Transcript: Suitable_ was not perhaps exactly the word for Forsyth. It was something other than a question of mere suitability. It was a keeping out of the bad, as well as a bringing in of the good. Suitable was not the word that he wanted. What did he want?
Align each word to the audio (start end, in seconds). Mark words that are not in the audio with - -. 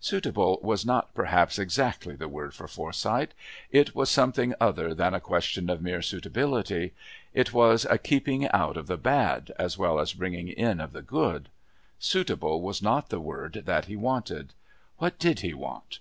Suitable_ 0.00 0.62
was 0.62 0.86
not 0.86 1.12
perhaps 1.12 1.58
exactly 1.58 2.14
the 2.14 2.28
word 2.28 2.54
for 2.54 2.68
Forsyth. 2.68 3.34
It 3.72 3.96
was 3.96 4.08
something 4.10 4.54
other 4.60 4.94
than 4.94 5.12
a 5.12 5.18
question 5.18 5.68
of 5.68 5.82
mere 5.82 6.00
suitability. 6.00 6.94
It 7.34 7.52
was 7.52 7.84
a 7.90 7.98
keeping 7.98 8.46
out 8.50 8.76
of 8.76 8.86
the 8.86 8.96
bad, 8.96 9.50
as 9.58 9.76
well 9.76 9.98
as 9.98 10.12
a 10.12 10.16
bringing 10.18 10.46
in 10.46 10.78
of 10.80 10.92
the 10.92 11.02
good. 11.02 11.48
Suitable 11.98 12.62
was 12.62 12.80
not 12.80 13.08
the 13.08 13.18
word 13.18 13.62
that 13.66 13.86
he 13.86 13.96
wanted. 13.96 14.52
What 14.98 15.18
did 15.18 15.40
he 15.40 15.52
want? 15.52 15.98